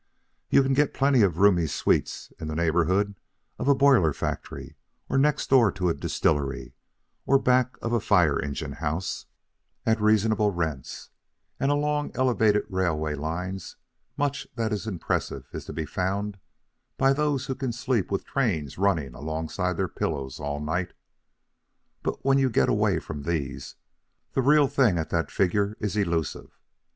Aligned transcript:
You 0.49 0.63
can 0.63 0.73
get 0.73 0.95
plenty 0.95 1.21
of 1.21 1.37
roomy 1.37 1.67
suites 1.67 2.33
in 2.39 2.47
the 2.47 2.55
neighborhood 2.55 3.19
of 3.59 3.67
a 3.67 3.75
boiler 3.75 4.13
factory, 4.13 4.75
or 5.07 5.15
next 5.19 5.51
door 5.51 5.71
to 5.73 5.89
a 5.89 5.93
distillery, 5.93 6.73
or 7.27 7.37
back 7.37 7.77
of 7.83 7.93
a 7.93 7.99
fire 7.99 8.39
engine 8.39 8.71
house, 8.71 9.27
at 9.85 10.01
reasonable 10.01 10.49
rents, 10.51 11.11
and 11.59 11.69
along 11.69 12.09
the 12.13 12.17
elevated 12.17 12.63
railway 12.67 13.13
lines 13.13 13.75
much 14.17 14.47
that 14.55 14.73
is 14.73 14.87
impressive 14.87 15.47
is 15.53 15.65
to 15.65 15.71
be 15.73 15.85
found 15.85 16.39
by 16.97 17.13
those 17.13 17.45
who 17.45 17.53
can 17.53 17.71
sleep 17.71 18.09
with 18.09 18.25
trains 18.25 18.79
running 18.79 19.13
alongside 19.13 19.69
of 19.69 19.77
their 19.77 19.87
pillows 19.87 20.39
all 20.39 20.59
night; 20.59 20.93
but 22.01 22.25
when 22.25 22.39
you 22.39 22.49
get 22.49 22.69
away 22.69 22.97
from 22.97 23.21
these, 23.21 23.75
the 24.33 24.41
real 24.41 24.67
thing 24.67 24.97
at 24.97 25.11
that 25.11 25.29
figure 25.29 25.77
is 25.79 25.95
elusive. 25.95 26.57